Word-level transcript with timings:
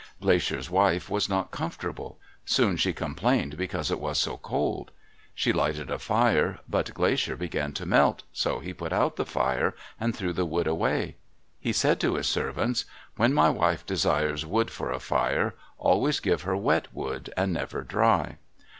Glacier's 0.19 0.67
wife 0.67 1.11
was 1.11 1.29
not 1.29 1.51
comfortable. 1.51 2.17
Soon 2.43 2.75
she 2.75 2.91
complained 2.91 3.55
because 3.55 3.91
it 3.91 3.99
was 3.99 4.17
so 4.17 4.35
cold. 4.35 4.89
She 5.35 5.53
lighted 5.53 5.91
a 5.91 5.99
fire; 5.99 6.57
but 6.67 6.91
Glacier 6.95 7.35
began 7.35 7.71
to 7.73 7.85
melt, 7.85 8.23
so 8.33 8.57
he 8.57 8.73
put 8.73 8.91
out 8.93 9.15
the 9.15 9.27
fire 9.27 9.75
and 9.99 10.15
threw 10.17 10.33
the 10.33 10.43
wood 10.43 10.65
away. 10.65 11.17
He 11.59 11.71
said 11.71 11.99
to 11.99 12.15
his 12.15 12.25
servants, 12.25 12.85
"When 13.17 13.31
my 13.31 13.51
wife 13.51 13.85
desires 13.85 14.43
wood 14.43 14.71
for 14.71 14.91
a 14.91 14.99
fire, 14.99 15.53
always 15.77 16.19
give 16.19 16.41
her 16.41 16.57
wet 16.57 16.87
wood, 16.95 17.31
and 17.37 17.53
never 17.53 17.83
dry." 17.83 18.37